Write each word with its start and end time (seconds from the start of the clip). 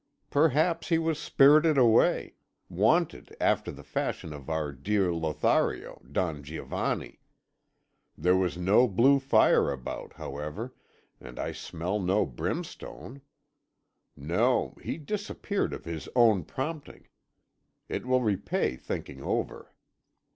"Perhaps 0.31 0.89
he 0.89 0.97
was 0.97 1.19
spirited 1.19 1.77
away 1.77 2.33
wanted, 2.69 3.35
after 3.39 3.71
the 3.71 3.83
fashion 3.83 4.33
of 4.33 4.49
our 4.49 4.71
dear 4.71 5.13
Lothario, 5.13 6.01
Don 6.11 6.41
Giovanni. 6.41 7.19
There 8.17 8.35
was 8.35 8.57
no 8.57 8.87
blue 8.87 9.19
fire 9.19 9.71
about, 9.71 10.13
however, 10.13 10.73
and 11.19 11.37
I 11.37 11.51
smell 11.51 11.99
no 11.99 12.25
brimstone. 12.25 13.21
No 14.15 14.75
he 14.81 14.97
disappeared 14.97 15.71
of 15.71 15.85
his 15.85 16.09
own 16.15 16.45
prompting; 16.45 17.07
it 17.87 18.07
will 18.07 18.21
repay 18.23 18.77
thinking 18.77 19.21
over. 19.21 19.71